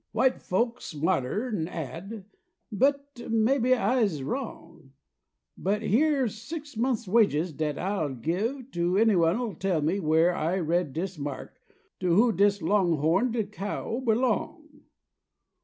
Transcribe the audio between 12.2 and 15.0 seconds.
dis longhorned cow belong!